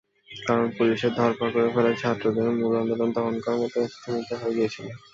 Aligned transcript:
কারণ, 0.41 0.67
পুলিশের 0.77 1.11
ধরপাকড়ের 1.15 1.73
ফলে 1.75 1.91
ছাত্রদের 1.95 2.47
মূল 2.57 2.73
আন্দোলন 2.81 3.09
তখনকার 3.15 3.55
মতো 3.61 3.77
স্তিমিত 3.93 4.29
হয়ে 4.33 4.55
গিয়েছিল। 4.57 4.87